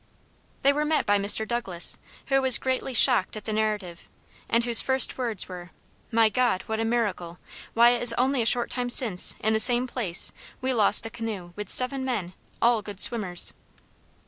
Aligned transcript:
They 0.63 0.73
were 0.73 0.83
met 0.83 1.05
by 1.05 1.19
Mr. 1.19 1.47
Douglas, 1.47 1.99
who 2.29 2.41
was 2.41 2.57
greatly 2.57 2.95
shocked 2.95 3.37
at 3.37 3.43
the 3.43 3.53
narrative, 3.53 4.09
and 4.49 4.63
whose 4.63 4.81
first 4.81 5.15
words 5.15 5.47
were, 5.47 5.69
"My 6.11 6.27
God! 6.27 6.63
what 6.63 6.79
a 6.79 6.85
miracle! 6.85 7.37
Why, 7.75 7.91
it 7.91 8.01
is 8.01 8.11
only 8.17 8.41
a 8.41 8.45
short 8.47 8.71
time 8.71 8.89
since, 8.89 9.35
in 9.41 9.53
the 9.53 9.59
same 9.59 9.85
place, 9.85 10.33
we 10.59 10.73
lost 10.73 11.05
a 11.05 11.11
canoe, 11.11 11.53
with 11.55 11.69
seven 11.69 12.03
men, 12.03 12.33
all 12.63 12.81
good 12.81 12.99
swimmers." 12.99 13.53